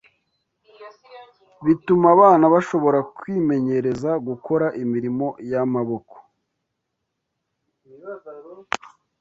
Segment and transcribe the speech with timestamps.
[1.65, 6.15] bituma abana bashobora kwimenyereza gukora imirimo y’amaboko